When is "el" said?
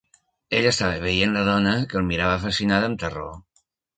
2.01-2.07